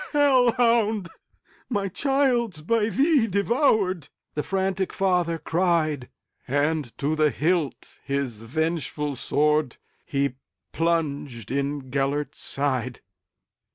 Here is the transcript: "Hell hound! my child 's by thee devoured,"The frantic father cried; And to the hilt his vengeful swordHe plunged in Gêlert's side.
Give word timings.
"Hell 0.13 0.51
hound! 0.53 1.09
my 1.69 1.87
child 1.87 2.55
's 2.55 2.61
by 2.61 2.89
thee 2.89 3.27
devoured,"The 3.27 4.41
frantic 4.41 4.93
father 4.93 5.37
cried; 5.37 6.09
And 6.47 6.91
to 6.97 7.15
the 7.15 7.29
hilt 7.29 7.99
his 8.03 8.41
vengeful 8.41 9.11
swordHe 9.11 10.33
plunged 10.71 11.51
in 11.51 11.91
Gêlert's 11.91 12.39
side. 12.39 13.01